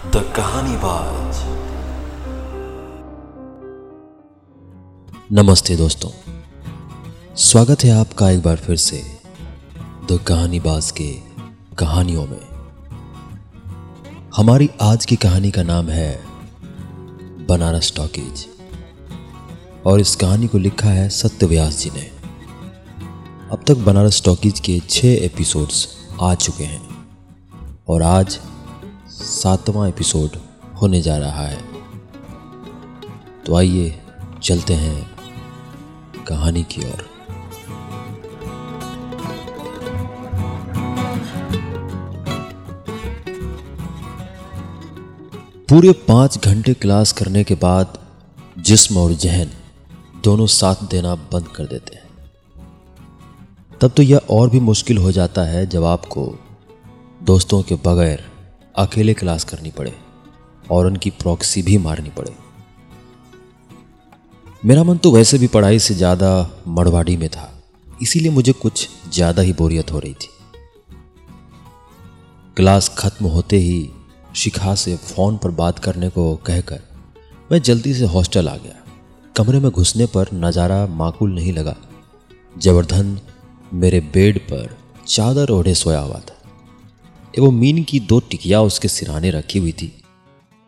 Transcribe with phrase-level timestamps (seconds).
[0.00, 1.38] The कहानी बाज
[5.32, 6.10] नमस्ते दोस्तों।
[7.36, 9.02] स्वागत है आपका एक बार फिर से
[10.12, 11.12] द कहानी बाज के
[11.78, 12.40] कहानियों में।
[14.36, 16.22] हमारी आज की कहानी का नाम है
[17.46, 18.46] बनारस टॉकीज
[19.86, 22.10] और इस कहानी को लिखा है सत्यव्यास जी ने।
[23.52, 25.88] अब तक बनारस टॉकीज के छह एपिसोड्स
[26.20, 26.88] आ चुके हैं।
[27.88, 28.40] और आज
[29.42, 30.30] सातवां एपिसोड
[30.82, 31.60] होने जा रहा है।
[33.46, 34.02] तो आइए
[34.42, 35.10] चलते हैं
[36.24, 37.08] कहानी की ओर।
[45.68, 47.98] पूरे पाँच घंटे क्लास करने के बाद
[48.58, 49.50] जिस्म और जहन
[50.24, 52.08] दोनों साथ देना बंद कर देते हैं।
[53.80, 56.38] तब तो यह और भी मुश्किल हो जाता है जब आपको
[57.22, 58.29] दोस्तों के बगैर
[58.80, 59.92] अकेले क्लास करनी पड़े
[60.70, 62.32] और उनकी प्रॉक्सी भी मारनी पड़े।
[64.62, 66.30] मेरा मन तो वैसे भी पढ़ाई से ज़्यादा
[66.68, 67.50] मड़वाड़ी में था,
[68.02, 70.28] इसीलिए मुझे कुछ ज़्यादा ही बोरियत हो रही थी।
[72.56, 73.90] क्लास खत्म होते ही
[74.34, 76.80] शिखा से फ़ोन पर बात करने को कहकर
[77.50, 78.74] मैं जल्दी से हॉस्टल आ गया।
[79.36, 81.76] कमरे में घुसने पर नज़ारा माकूल नहीं लगा।
[82.56, 83.18] जबरधन
[83.74, 86.36] मेरे बेड पर चादर ओढ़े सोया हुआ था।
[87.38, 90.02] एवं मीन की दो टिकिया उसके सिराने रखी हुई थी।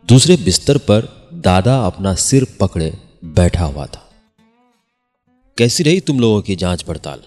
[0.07, 4.11] दूसरे बिस्तर पर दादा अपना सिर पकड़े बैठा हुआ था।
[5.57, 7.23] कैसी रही तुम लोगों की जाँच पड़ताल?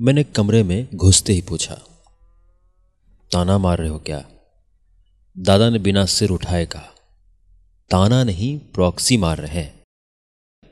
[0.00, 1.74] मैंने कमरे में घुसते ही पूछा।
[3.32, 4.24] ताना मार रहे हो क्या?
[5.38, 6.90] दादा ने बिना सिर उठाए कहा।
[7.90, 9.82] ताना नहीं, प्रॉक्सी मार रहे हैं।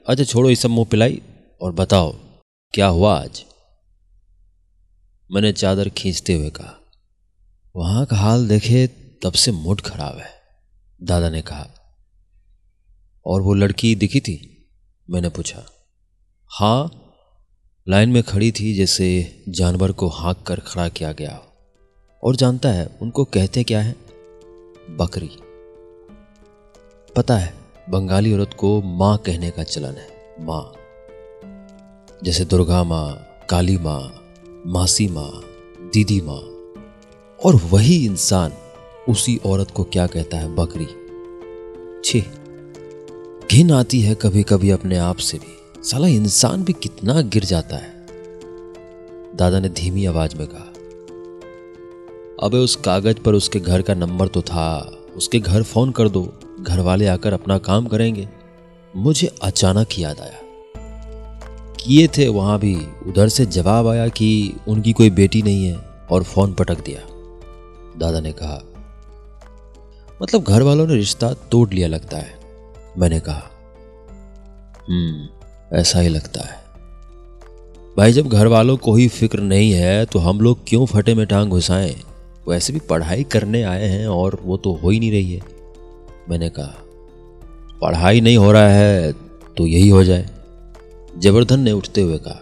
[0.07, 1.23] अच्छा छोड़ो ये सब मुँह पिलाई
[1.61, 2.17] और बताओ,
[2.73, 3.45] क्या हुआ आज?
[5.33, 6.79] मैंने चादर खींचते हुए कहा।
[7.77, 8.87] वहाँ का हाल देखे
[9.23, 10.31] तब से मूड खराब है।
[11.03, 11.67] दादा ने कहा,
[13.27, 14.69] और वो लड़की दिखी थी?
[15.11, 15.65] मैंने पूछा।
[16.51, 16.91] हाँ
[17.89, 21.45] लाइन में खड़ी थी जैसे जानवर को हाँक कर खड़ा किया गया हो।
[22.25, 23.97] और जानता है, उनको कहते क्या है?
[24.91, 25.31] बकरी।
[27.17, 27.55] पता है,
[27.91, 30.73] बंगाली औरत को माँ कहने का चलन है, माँ।
[32.25, 34.23] जैसे दुर्गा माँ, काली माँ,
[34.67, 35.31] मासी माँ,
[35.95, 36.52] दीदी माँ।
[37.45, 38.53] और वही इंसान
[39.09, 40.87] उसी औरत को क्या कहता है, बकरी।
[42.05, 42.25] छे,
[43.51, 47.77] घिन आती है कभी कभी अपने आप से भी। साला इंसान भी कितना गिर जाता
[47.77, 48.07] है।
[49.37, 50.73] दादा ने धीमी आवाज़ में कहा,
[52.47, 56.33] अबे उस कागज़ पर उसके घर का नंबर तो था। उसके घर फ़ोन कर दो।
[56.61, 58.29] घर वाले आकर अपना काम करेंगे।
[58.97, 60.41] मुझे अचानक याद आया।
[61.75, 62.75] किए थे वहाँ भी।
[63.07, 65.77] उधर से जवाब आया कि उनकी कोई बेटी नहीं है
[66.11, 67.12] और फ़ोन पटक दिया।
[67.99, 68.61] दादा ने कहा
[70.23, 72.39] मतलब घर वालों ने रिश्ता तोड़ लिया लगता है?
[72.99, 73.51] मैंने कहा
[74.89, 76.61] हम्म ऐसा ही लगता है।
[77.97, 81.27] भाई, जब घर वालों को ही फ़िक्र नहीं है तो हम लोग क्यों फटे में
[81.27, 81.95] टांग घुसाएँ?
[82.49, 85.41] वैसे भी पढ़ाई करने आए हैं और वो तो हो ही नहीं रही है।
[86.31, 86.75] मैंने कहा,
[87.83, 89.13] पढ़ाई नहीं हो रहा है
[89.57, 90.29] तो यही हो जाए।
[91.19, 92.41] जबरधन ने उठते हुए कहा,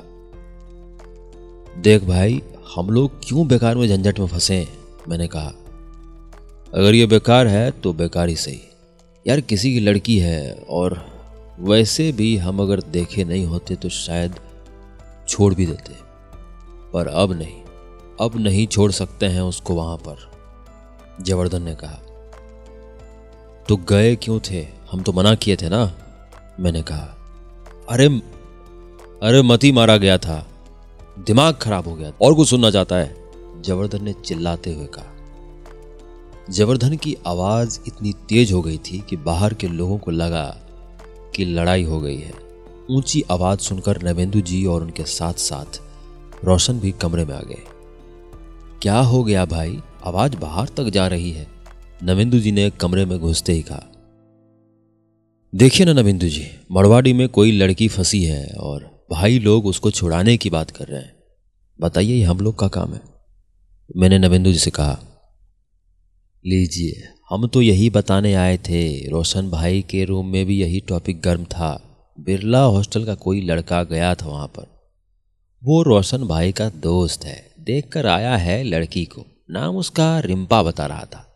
[1.79, 2.43] देख भाई,
[2.75, 4.67] हम लोग क्यों बेकार में झंझट में फंसे
[5.09, 5.53] मैंने कहा,
[6.75, 8.61] अगर ये बेकार है तो बेकार ही सही।
[9.27, 11.07] यार, किसी की लड़की है और
[11.61, 14.35] वैसे भी हम अगर देखे नहीं होते तो शायद
[15.29, 15.93] छोड़ भी देते।
[16.93, 17.63] पर अब नहीं
[18.21, 20.31] अब नहीं छोड़ सकते हैं उसको वहाँ पर
[21.21, 21.99] जवर्धन ने कहा।
[23.69, 24.67] तो गए क्यों थे?
[24.91, 25.95] हम तो मना किए थे ना?
[26.61, 27.17] मैंने कहा।
[27.89, 28.07] अरे
[29.23, 30.47] अरे, मती मारा गया था।
[31.19, 33.20] दिमाग खराब हो गया और कुछ सुनना चाहता है?
[33.61, 35.17] जवर्धन ने चिल्लाते हुए कहा,
[36.51, 40.47] जवर्धन की आवाज़ इतनी तेज हो गई थी कि बाहर के लोगों को लगा
[41.37, 42.33] कि लड़ाई हो गई है।
[42.91, 45.81] ऊँची आवाज़ सुनकर नवेंदु जी और उनके साथ साथ
[46.45, 47.63] रोशन भी कमरे में आ गए।
[48.83, 49.79] क्या हो गया भाई?
[50.05, 51.47] आवाज़ बाहर तक जा रही है।
[52.05, 53.87] नवेंदु जी ने कमरे में घुसते ही कहा,
[55.55, 60.37] देखिए ना नवेंदु जी, मड़वाड़ी में कोई लड़की फंसी है और भाई लोग उसको छुड़ाने
[60.37, 61.13] की बात कर रहे हैं।
[61.81, 63.01] बताइए ये हम लोग का काम है।
[63.97, 64.99] मैंने नवेंदु जी से कहा,
[66.47, 71.21] लीजिए, हम तो यही बताने आए थे, रोशन भाई के रूम में भी यही टॉपिक
[71.21, 71.71] गर्म था।
[72.21, 74.67] बिरला हॉस्टल का कोई लड़का गया था वहाँ पर।
[75.63, 80.87] वो रोशन भाई का दोस्त है, देखकर आया है लड़की को। नाम उसका रिम्पा बता
[80.87, 81.27] रहा था।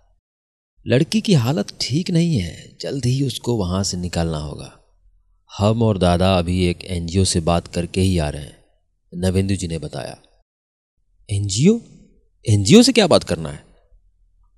[0.86, 4.72] लड़की की हालत ठीक नहीं है, जल्द ही उसको वहाँ से निकालना होगा।
[5.58, 8.56] हम और दादा अभी एक एनजीओ से बात करके ही आ रहे हैं,
[9.12, 10.16] नवेंदु जी ने बताया।
[11.30, 11.80] एनजीओ
[12.48, 13.64] एनजीओ से क्या बात करना है?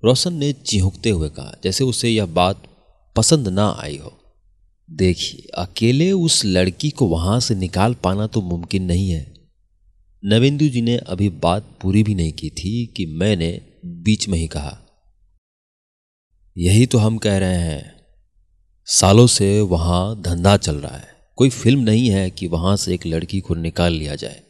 [0.05, 2.63] रोशन ने चिहुकते हुए कहा, जैसे उसे यह बात
[3.15, 4.19] पसंद ना आई हो।
[4.91, 9.33] देखिए, अकेले उस लड़की को वहाँ से निकाल पाना तो मुमकिन नहीं है।
[10.25, 14.47] नवेंदु जी ने अभी बात पूरी भी नहीं की थी कि मैंने बीच में ही
[14.47, 14.77] कहा।
[16.57, 18.01] यही तो हम कह रहे हैं।
[18.85, 23.05] सालों से वहाँ धंधा चल रहा है। कोई फ़िल्म नहीं है कि वहाँ से एक
[23.05, 24.41] लड़की को निकाल लिया जाए।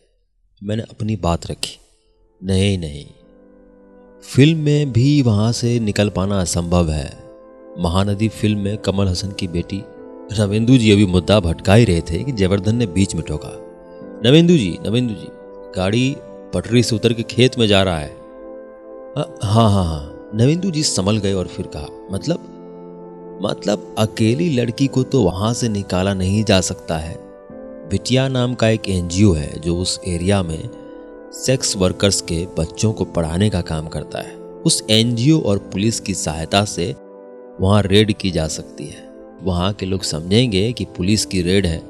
[0.63, 1.78] मैंने अपनी बात रखी।
[2.44, 3.06] नहीं नहीं।
[4.24, 7.12] फ़िल्म में भी वहाँ से निकल पाना असंभव है।
[7.80, 9.81] महानदी फ़िल्म में कमल हसन की बेटी
[10.40, 13.52] नवेंदु जी अभी मुद्दा भटका ही रहे थे कि जयवर्धन ने बीच में टोका
[14.25, 15.28] नवेंदु जी नवेंदु जी
[15.75, 16.16] गाड़ी
[16.54, 18.10] पटरी से उतर के खेत में जा रहा है।
[19.18, 23.40] आ, हाँ हाँ हाँ नवेंदु जी संभल गए और फिर कहा मतलब?
[23.44, 27.16] मतलब अकेली लड़की को तो वहाँ से निकाला नहीं जा सकता है।
[27.92, 30.69] बिटिया नाम का एक एनजीओ है जो उस एरिया में
[31.45, 36.13] सेक्स वर्कर्स के बच्चों को पढ़ाने का काम करता है। उस एनजीओ और पुलिस की
[36.13, 36.95] सहायता से
[37.62, 39.10] वहाँ रेड की जा सकती है।
[39.44, 41.81] वहाँ के लोग समझेंगे कि पुलिस की रेड है।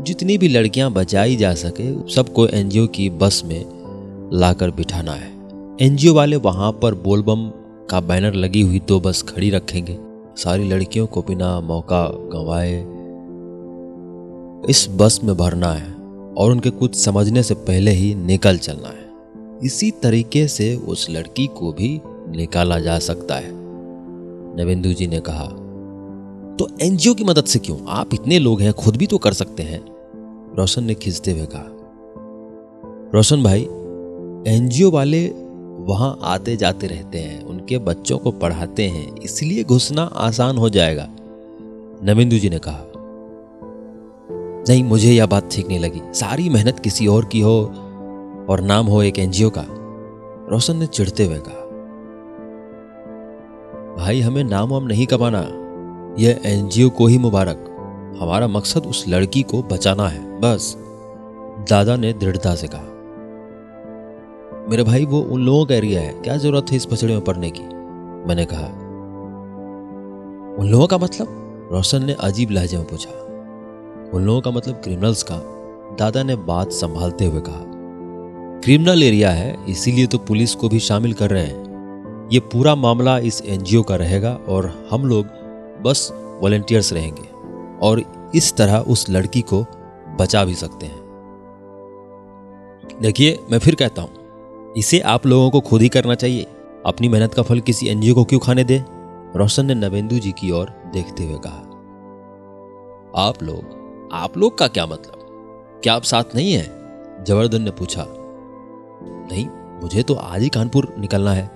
[0.00, 3.64] जितनी भी लड़कियाँ बचाई जा सके, सबको एनजीओ की बस में
[4.32, 5.32] लाकर बिठाना है।
[5.80, 7.48] एनजीओ वाले वहाँ पर बोलबम
[7.90, 9.98] का बैनर लगी हुई दो बस खड़ी रखेंगे।
[10.36, 12.84] सारी लड़कियों को बिना मौका गंवाए
[14.70, 15.93] इस बस में भरना है।
[16.36, 19.02] और उनके कुछ समझने से पहले ही निकल चलना है।
[19.64, 23.50] इसी तरीके से उस लड़की को भी निकाला जा सकता है।
[24.56, 25.46] नवेंदु जी ने कहा
[26.58, 27.78] तो एनजीओ की मदद से क्यों?
[27.88, 29.80] आप इतने लोग हैं, खुद भी तो कर सकते हैं।
[30.56, 31.66] रोशन ने खींचते हुए कहा,
[33.14, 33.62] रोशन भाई,
[34.54, 35.26] एनजीओ वाले
[35.78, 41.08] वहाँ आते जाते रहते हैं, उनके बच्चों को पढ़ाते हैं, इसलिए घुसना आसान हो जाएगा।
[42.04, 42.84] नविंदु जी ने कहा
[44.68, 47.64] नहीं, मुझे यह बात ठीक नहीं लगी। सारी मेहनत किसी और की हो
[48.48, 49.64] और नाम हो एक एनजीओ का।
[50.50, 51.64] रोशन ने चिढ़ते हुए कहा,
[53.96, 55.40] भाई, हमें नाम वाम नहीं कमाना।
[56.18, 57.70] यह एनजीओ को ही मुबारक।
[58.20, 60.76] हमारा मकसद उस लड़की को बचाना है। बस।
[61.70, 62.82] दादा ने दृढ़ता से कहा,
[64.70, 67.50] मेरे भाई, वो उन लोगों का एरिया है। क्या ज़रूरत है इस पचड़े में पढ़ने
[67.50, 67.62] की?
[68.28, 68.66] मैंने कहा,
[70.58, 71.68] उन लोगों का मतलब?
[71.72, 73.23] रोशन ने अजीब लहजे में पूछा
[74.12, 75.36] उन लोगों का मतलब क्रिमिनल्स का,
[75.98, 77.62] दादा ने बात संभालते हुए कहा
[78.60, 83.18] क्रिमिनल एरिया है, इसीलिए तो पुलिस को भी शामिल कर रहे हैं। ये पूरा मामला
[83.20, 85.26] इस एनजीओ का रहेगा और हम लोग
[85.82, 86.08] बस
[86.42, 87.28] वॉलेंटियर्स रहेंगे
[87.82, 88.02] और
[88.34, 89.64] इस तरह उस लड़की को
[90.18, 91.02] बचा भी सकते हैं।
[93.02, 94.10] देखिए, मैं फिर कहता हूँ,
[94.76, 96.46] इसे आप लोगों को खुद ही करना चाहिए।
[96.86, 98.82] अपनी मेहनत का फल किसी एनजीओ को क्यों खाने दे?
[99.36, 101.60] रोशन ने नवेंदु जी की ओर देखते हुए कहा,
[103.22, 103.82] आप लोग
[104.14, 105.80] आप लोग का क्या मतलब?
[105.82, 106.64] क्या आप साथ नहीं है?
[107.24, 108.04] जवर्धन ने पूछा।
[109.30, 109.46] नहीं,
[109.82, 111.50] मुझे तो आज ही कानपुर निकलना है,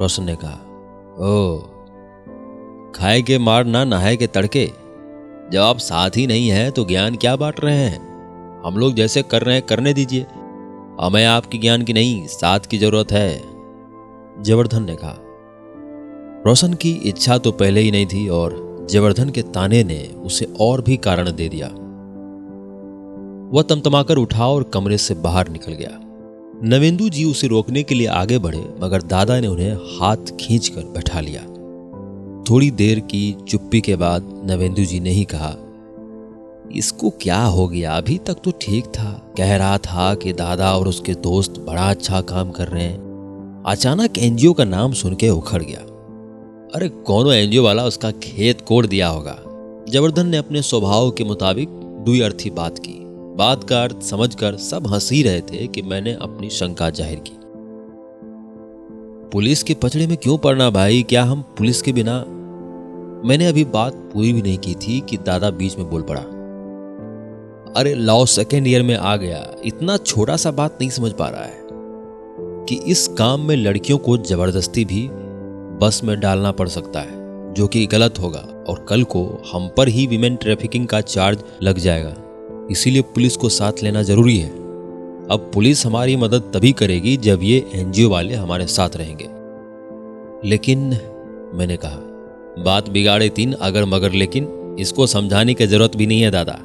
[0.00, 0.54] रोशन ने कहा।
[1.20, 1.58] ओ
[2.94, 4.64] खाए के मार ना नहाए के तड़के।
[5.52, 7.98] जब आप साथ ही नहीं है तो ज्ञान क्या बांट रहे हैं?
[8.66, 10.26] हम लोग जैसे कर रहे हैं, करने दीजिए।
[11.00, 13.42] हमें आपकी ज्ञान की नहीं, साथ की ज़रूरत है
[14.42, 15.16] जवर्धन ने कहा।
[16.46, 20.82] रोशन की इच्छा तो पहले ही नहीं थी, और जवर्धन के ताने ने उसे और
[20.82, 21.70] भी कारण दे दिया।
[23.52, 25.90] वह तमतमाकर उठा और कमरे से बाहर निकल गया।
[26.62, 31.20] नवेंदु जी उसे रोकने के लिए आगे बढ़े, मगर दादा ने उन्हें हाथ खींचकर बैठा
[31.20, 31.42] लिया।
[32.50, 35.56] थोड़ी देर की चुप्पी के बाद नवेंदु जी ने ही कहा,
[36.76, 37.92] इसको क्या हो गया?
[37.92, 42.20] अभी तक तो ठीक था। कह रहा था कि दादा और उसके दोस्त बड़ा अच्छा
[42.20, 45.78] काम कर रहे हैं। अचानक एनजीओ का नाम सुन के उखड़ गया।
[46.74, 49.38] अरे, कौन एनजीओ वाला उसका खेत कोड़ दिया होगा।
[49.88, 51.68] जवर्धन ने अपने स्वभाव के मुताबिक
[52.04, 52.99] दुई अर्थी बात की।
[53.40, 57.32] बात का अर्थ समझकर सब हँसी रहे थे कि मैंने अपनी शंका ज़ाहिर की।
[59.32, 61.02] पुलिस के पचड़े में क्यों पड़ना भाई?
[61.02, 62.18] क्या हम पुलिस के बिना?
[63.28, 66.20] मैंने अभी बात पूरी भी नहीं की थी कि दादा बीच में बोल पड़ा।
[67.80, 71.44] अरे, लॉ सेकेंड ईयर में आ गया। इतना छोटा सा बात नहीं समझ पा रहा
[71.44, 71.58] है
[72.68, 75.08] कि इस काम में लड़कियों को ज़बरदस्ती भी
[75.86, 79.88] बस में डालना पड़ सकता है, जो कि गलत होगा और कल को हम पर
[79.88, 82.14] ही विमेन ट्रैफिकिंग का चार्ज लग जाएगा।
[82.70, 84.48] इसीलिए पुलिस को साथ लेना ज़रूरी है।
[85.30, 89.28] अब पुलिस हमारी मदद तभी करेगी जब ये एनजीओ वाले हमारे साथ रहेंगे।
[90.48, 90.78] लेकिन
[91.54, 91.96] मैंने कहा,
[92.64, 96.58] बात बिगाड़े तीन अगर मगर, लेकिन इसको समझाने की ज़रूरत भी नहीं है दादा।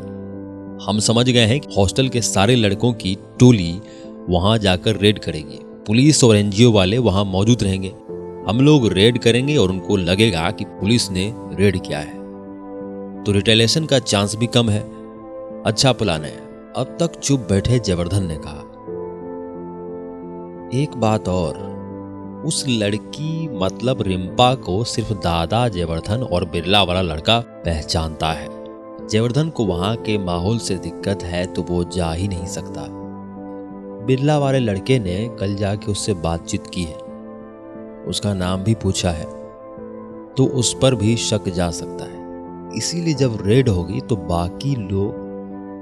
[0.86, 3.82] हम समझ गए हैं कि हॉस्टल के सारे लड़कों की टोली
[4.30, 7.92] वहाँ जाकर रेड करेगी। पुलिस और एनजीओ वाले वहाँ मौजूद रहेंगे।
[8.50, 12.14] हम लोग रेड करेंगे और उनको लगेगा कि पुलिस ने रेड किया है।
[13.24, 14.95] तो रिटेलेशन का चांस भी कम है।
[15.66, 16.32] अच्छा प्लान। है
[16.76, 18.60] अब तक चुप बैठे जयवर्धन ने कहा,
[20.74, 21.56] एक बात और,
[22.46, 28.48] उस लड़की मतलब रिम्पा को सिर्फ़ दादा जयवर्धन और बिरला वाला लड़का पहचानता है।
[29.08, 32.86] जयवर्धन को वहाँ के माहौल से दिक्कत है तो वो जा ही नहीं सकता।
[34.06, 36.98] बिरला वाले लड़के ने कल जाके उससे बातचीत की है।
[38.08, 39.26] उसका नाम भी पूछा है
[40.38, 42.24] तो उस पर भी शक जा सकता है।
[42.78, 45.25] इसीलिए जब रेड होगी तो बाकी लोग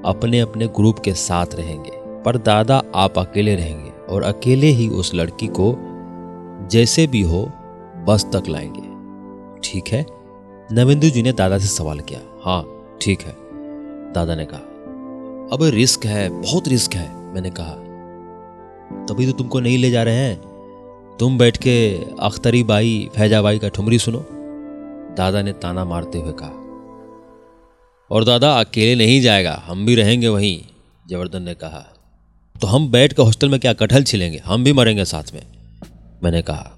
[0.04, 5.14] अपने अपने ग्रुप के साथ रहेंगे। पर दादा, आप अकेले रहेंगे और अकेले ही उस
[5.14, 5.76] लड़की को
[6.70, 7.50] जैसे भी हो,
[8.08, 8.94] बस तक लाएँगे।
[9.64, 10.06] ठीक है?
[10.72, 13.36] नवेंदु जी ने दादा से सवाल किया। हाँ ठीक है।
[14.12, 14.58] दादा ने कहा,
[15.52, 17.74] अब रिस्क है, बहुत रिस्क है। मैंने कहा,
[19.06, 20.42] तभी तो तुमको नहीं ले जा रहे हैं।
[21.20, 24.24] तुम बैठ के अख्तरी बाई फैजाबाई का ठुमरी सुनो।
[25.16, 26.63] दादा ने ताना मारते हुए कहा
[28.14, 30.60] और दादा, अकेले नहीं जाएगा। हम भी रहेंगे वहीं,
[31.06, 31.84] जवर्धन ने कहा।
[32.56, 34.38] तो हम बैठ कर हॉस्टल में क्या कटहल छिलेंगे?
[34.44, 35.42] हम भी मरेंगे साथ में,
[36.22, 36.70] मैंने कहा।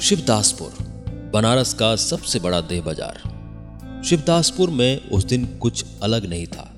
[0.00, 0.70] शिवदासपुर,
[1.34, 6.71] बनारस का सबसे बड़ा देह बाज़ार। शिवदासपुर में उस दिन कुछ अलग नहीं था।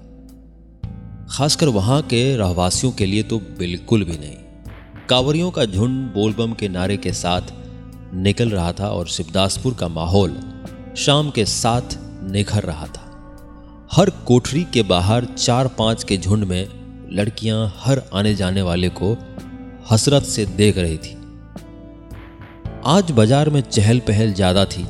[1.35, 6.69] खासकर वहाँ के रहवासियों के लिए तो बिल्कुल भी नहीं। कांवरियों का झुंड बोलबम के
[6.69, 7.53] नारे के साथ
[8.17, 10.37] निकल रहा था और शिवदासपुर का माहौल
[10.97, 11.99] शाम के साथ
[12.31, 13.03] निखर रहा था।
[13.93, 16.69] हर कोठरी के बाहर चार पाँच के झुंड में
[17.13, 19.13] लड़कियाँ हर आने जाने वाले को
[19.91, 21.17] हसरत से देख रही थी।
[22.89, 24.87] आज बाज़ार में चहल पहल ज़्यादा थी।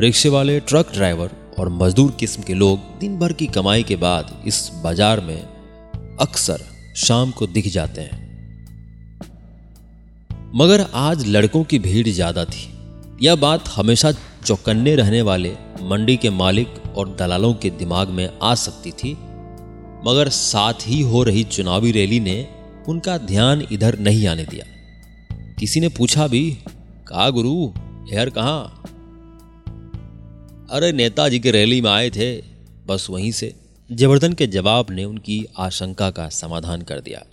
[0.00, 4.42] रिक्शे वाले, ट्रक ड्राइवर और मजदूर किस्म के लोग दिन भर की कमाई के बाद
[4.46, 5.59] इस बाज़ार में
[6.20, 6.60] अक्सर
[6.96, 8.18] शाम को दिख जाते हैं।
[10.54, 12.68] मगर आज लड़कों की भीड़ ज़्यादा थी।
[13.22, 14.12] यह बात हमेशा
[14.46, 19.12] चौकन्ने रहने वाले मंडी के मालिक और दलालों के दिमाग में आ सकती थी।
[20.06, 22.48] मगर साथ ही हो रही चुनावी रैली ने
[22.88, 24.64] उनका ध्यान इधर नहीं आने दिया।
[25.58, 26.58] किसी ने पूछा भी,
[27.08, 27.72] कहा गुरु?
[28.12, 28.58] यार कहा?
[30.70, 32.36] अरे नेताजी के रैली में आए थे,
[32.86, 33.59] बस वहीं से।
[33.90, 37.24] जबरदन के जवाब ने उनकी आशंका का समाधान कर दिया।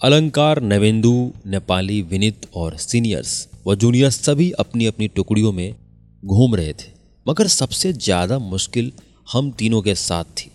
[0.00, 5.74] अलंकार, नवेंदु, नेपाली, विनित और सीनियर्स व जूनियर्स सभी अपनी अपनी टुकड़ियों में
[6.22, 6.90] घूम रहे थे,
[7.26, 8.92] मगर सबसे ज़्यादा मुश्किल
[9.32, 10.50] हम तीनों के साथ थी।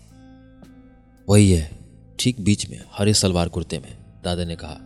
[1.28, 1.70] वही है,
[2.18, 3.92] ठीक बीच में, हरे सलवार कुर्ते में,
[4.24, 4.78] दादा ने कहा।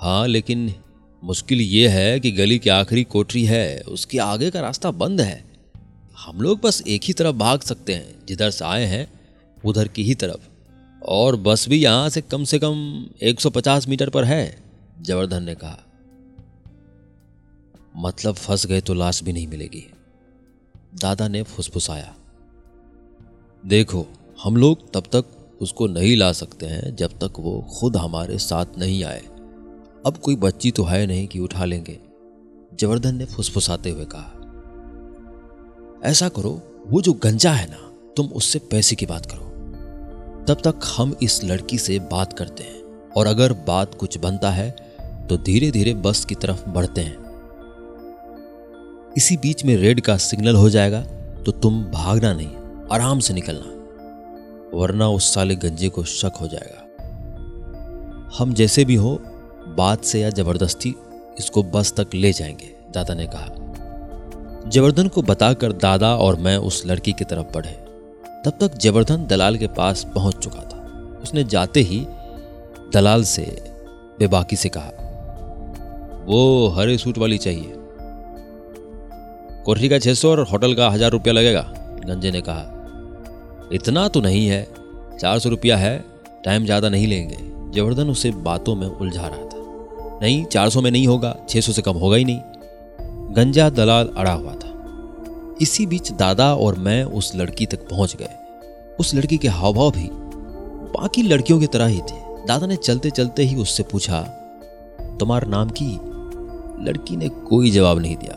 [0.00, 0.72] हाँ लेकिन
[1.22, 5.47] मुश्किल ये है कि गली की आखिरी कोठरी है, उसके आगे का रास्ता बंद है।
[6.18, 9.12] हम लोग बस एक ही तरफ़ भाग सकते हैं, जिधर से आए हैं,
[9.64, 10.48] उधर की ही तरफ़।
[11.04, 14.62] और बस भी यहाँ से कम से कम 150 मीटर पर है,
[15.00, 15.78] जवर्धन ने कहा।
[17.96, 19.90] मतलब फंस गए तो लाश भी नहीं मिलेगी।
[20.94, 22.16] दादा ने फुसफुसाया।
[23.66, 24.06] देखो,
[24.42, 25.24] हम लोग तब तक
[25.60, 29.22] उसको नहीं ला सकते हैं, जब तक वो खुद हमारे साथ नहीं आए।
[30.06, 31.98] अब कोई बच्ची तो है नहीं कि उठा लेंगे,
[32.74, 34.37] जवर्धन ने फुसफुसाते हुए कहा।
[36.02, 36.50] ऐसा करो,
[36.86, 37.76] वो जो गंजा है ना,
[38.16, 39.46] तुम उससे पैसे की बात करो।
[40.46, 44.70] तब तक हम इस लड़की से बात करते हैं, और अगर बात कुछ बनता है
[45.28, 47.16] तो धीरे धीरे बस की तरफ़ बढ़ते हैं।
[49.16, 51.00] इसी बीच में रेड का सिग्नल हो जाएगा
[51.46, 56.84] तो तुम भागना नहीं, आराम से निकलना, वरना उस साले गंजे को शक हो जाएगा।
[58.38, 59.18] हम जैसे भी हो,
[59.78, 60.94] बात से या ज़बरदस्ती,
[61.38, 63.57] इसको बस तक ले जाएँगे, दादा ने कहा।
[64.68, 67.70] जबरदन को बताकर दादा और मैं उस लड़की की तरफ़ बढ़े।
[68.44, 70.78] तब तक जबरदन दलाल के पास पहुँच चुका था।
[71.22, 72.00] उसने जाते ही
[72.94, 73.44] दलाल से
[74.18, 74.90] बेबाकी से कहा,
[76.26, 77.72] वो हरे सूट वाली चाहिए।
[79.66, 81.62] कोठरी का छह सौ और होटल का हज़ार रुपया लगेगा,
[82.06, 84.66] गंजे ने कहा। इतना तो नहीं है,
[85.20, 85.98] चार सौ रुपया है,
[86.44, 87.36] टाइम ज़्यादा नहीं लेंगे।
[87.72, 91.72] जबरदन उसे बातों में उलझा रहा था। नहीं, चार सौ में नहीं होगा, छह सौ
[91.72, 92.40] से कम होगा ही नहीं।
[93.34, 94.52] गंजा दलाल अड़ा हुआ
[95.60, 98.30] इसी बीच दादा और मैं उस लड़की तक पहुँच गए।
[99.00, 100.08] उस लड़की के हाव भाव भी
[100.92, 104.20] बाकी लड़कियों की तरह ही थे। दादा ने चलते चलते ही उससे पूछा,
[105.20, 105.94] तुम्हारा नाम की
[106.84, 108.34] लड़की ने कोई जवाब नहीं दिया?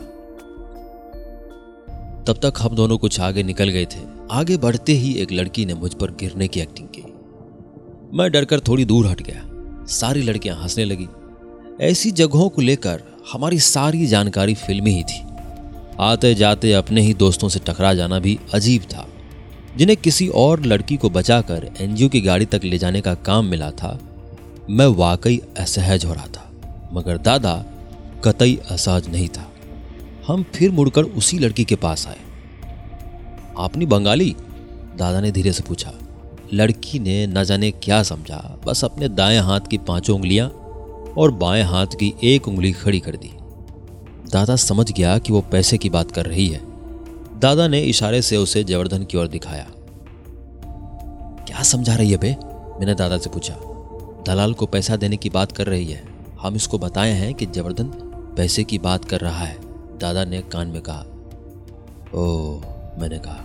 [2.24, 4.00] तब तक हम दोनों कुछ आगे निकल गए थे।
[4.30, 7.02] आगे बढ़ते ही एक लड़की ने मुझ पर गिरने की एक्टिंग की।
[8.18, 9.42] मैं डरकर थोड़ी दूर हट गया।
[9.86, 11.08] सारी लड़कियाँ हंसने लगी।
[11.80, 13.02] ऐसी जगहों को लेकर
[13.32, 15.31] हमारी सारी जानकारी फिल्मी ही थी।
[16.00, 19.08] आते जाते अपने ही दोस्तों से टकरा जाना भी अजीब था।
[19.76, 23.70] जिन्हें किसी और लड़की को बचाकर एनजीओ की गाड़ी तक ले जाने का काम मिला
[23.70, 23.98] था,
[24.70, 26.52] मैं वाकई असहज हो रहा था।
[26.92, 27.64] मगर दादा
[28.24, 29.52] कतई असहज नहीं था।
[30.26, 32.18] हम फिर मुड़कर उसी लड़की के पास आए।
[33.58, 34.36] आपनी बंगाली?
[34.98, 35.92] दादा ने धीरे से पूछा।
[36.54, 40.48] लड़की ने न जाने क्या समझा। बस अपने दाएँ हाथ की पाँचों उंगलियाँ
[41.18, 43.30] और बाएँ हाथ की एक उंगली खड़ी कर दी।
[44.32, 46.60] दादा समझ गया कि वो पैसे की बात कर रही है।
[47.40, 49.66] दादा ने इशारे से उसे जवर्धन की ओर दिखाया।
[51.46, 52.36] क्या समझा रही है बे?
[52.80, 53.54] मैंने दादा से पूछा।
[54.26, 56.04] दलाल को पैसा देने की बात कर रही है।
[56.40, 57.84] हम इसको बताए हैं कि जवर्धन
[58.36, 59.58] पैसे की बात कर रहा है।
[59.98, 61.00] दादा ने कान में कहा।
[62.14, 62.54] ओ,
[63.00, 63.40] मैंने कहा।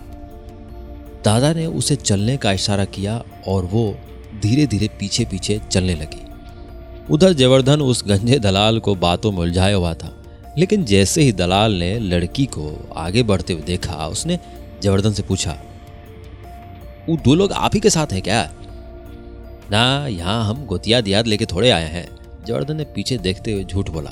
[1.24, 3.94] दादा ने उसे चलने का इशारा किया और वो
[4.42, 6.22] धीरे धीरे पीछे पीछे चलने लगी।
[7.10, 10.17] उधर जवर्धन उस गंजे दलाल को बातों में उलझाया हुआ था।
[10.58, 14.38] लेकिन जैसे ही दलाल ने लड़की को आगे बढ़ते हुए देखा, उसने
[14.82, 15.58] जवर्धन से पूछा
[17.08, 18.42] वो दो लोग आप ही के साथ हैं क्या?
[19.70, 22.08] ना, यहाँ हम गोतिया दियाद लेके थोड़े आए हैं
[22.46, 24.10] जवर्धन ने पीछे देखते हुए झूठ बोला।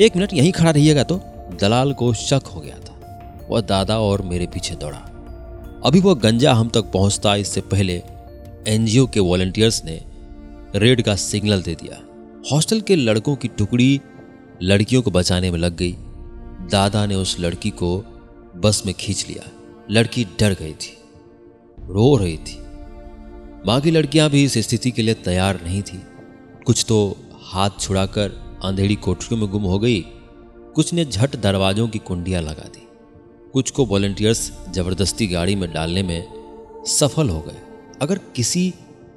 [0.00, 1.16] एक मिनट, यहीं खड़ा रहिएगा तो
[1.60, 4.98] दलाल को शक हो गया था। वह दादा और मेरे पीछे दौड़ा।
[5.84, 8.02] अभी वह गंजा हम तक पहुँचता, इससे पहले
[8.68, 10.00] एनजीओ के वॉलंटियर्स ने
[10.74, 12.02] रेड का सिग्नल दे दिया।
[12.52, 14.00] हॉस्टल के लड़कों की टुकड़ी
[14.62, 15.92] लड़कियों को बचाने में लग गई।
[16.70, 17.96] दादा ने उस लड़की को
[18.56, 19.50] बस में खींच लिया।
[19.90, 20.96] लड़की डर गई थी,
[21.78, 22.56] रो रही थी।
[23.66, 26.00] बाकी लड़कियाँ भी इस स्थिति के लिए तैयार नहीं थी।
[26.66, 28.30] कुछ तो हाथ छुड़ाकर
[28.64, 30.00] अंधेरी कोठरियों में गुम हो गई।
[30.74, 32.86] कुछ ने झट दरवाजों की कुंडियाँ लगा दी।
[33.54, 37.60] कुछ को वॉलंटियर्स ज़बरदस्ती गाड़ी में डालने में सफल हो गए।
[38.02, 38.72] अगर किसी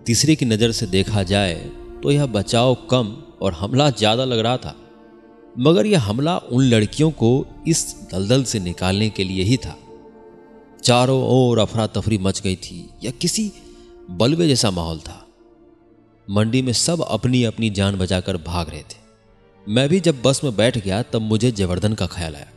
[0.06, 1.56] तीसरे की नज़र से देखा जाए
[2.04, 4.76] तो यह बचाव कम और हमला ज़्यादा लग रहा था।
[5.58, 9.78] मगर यह हमला उन लड़कियों को इस दलदल से निकालने के लिए ही था।
[10.84, 13.52] चारों ओर अफरा तफरी मच गई थी, या किसी
[14.12, 15.28] बलवे जैसा माहौल था।
[16.30, 18.98] मंडी में सब अपनी अपनी जान बचाकर भाग रहे थे।
[19.68, 22.48] मैं भी जब बस में बैठ गया, तब मुझे जवर्धन का ख्याल आया।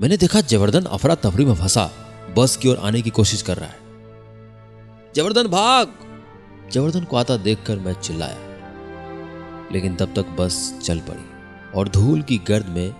[0.00, 1.90] मैंने देखा जवर्धन अफरा तफरी में फंसा,
[2.38, 3.76] बस की ओर आने की कोशिश कर रहा है।
[5.14, 5.92] जवर्धन भाग!
[6.72, 8.38] जवर्धन को आता देखकर मैं चिल्लाया,
[9.72, 11.39] लेकिन तब तक बस चल पड़ी।
[11.74, 12.94] और धूल की गर्द में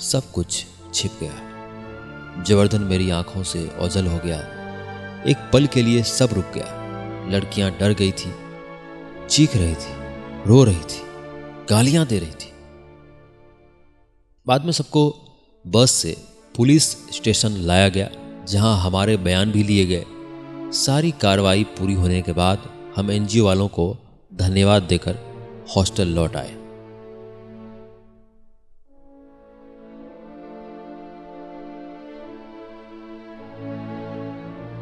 [0.00, 4.38] सब कुछ छिप गया। जवर्धन मेरी आँखों से ओझल हो गया।
[5.26, 8.32] एक पल के लिए सब रुक गया। लड़कियाँ डर गई थी,
[9.28, 9.94] चीख रही थी,
[10.46, 11.00] रो रही थी,
[11.70, 12.52] गालियाँ दे रही थी।
[14.46, 15.14] बाद में सबको
[15.66, 16.16] बस से
[16.56, 18.08] पुलिस स्टेशन लाया गया,
[18.48, 20.04] जहाँ हमारे बयान भी लिए गए।
[20.72, 23.96] सारी कार्रवाई पूरी होने के बाद हम एनजीओ वालों को
[24.34, 25.18] धन्यवाद देकर
[25.76, 26.65] हॉस्टल लौट आए।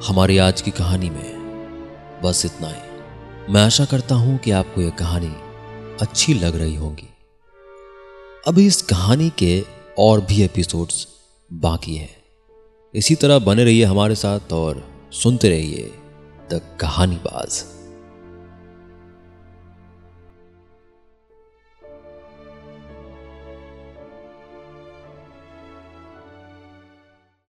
[0.07, 4.91] हमारी आज की कहानी में बस इतना ही। मैं आशा करता हूँ कि आपको यह
[4.91, 5.35] कहानी
[6.01, 7.09] अच्छी लग रही होगी।
[8.47, 9.65] अभी इस कहानी के
[9.99, 11.09] और भी एपिसोड्स
[11.53, 12.17] बाकी हैं।
[12.95, 15.93] इसी तरह बने रहिए हमारे साथ और सुनते रहिए
[16.53, 17.74] द कहानी बाज़